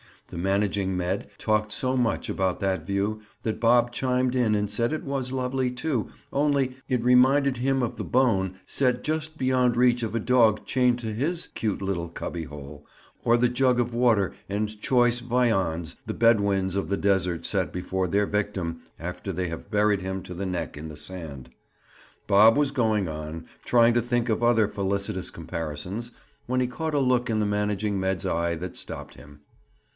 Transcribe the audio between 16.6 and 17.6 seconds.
of the desert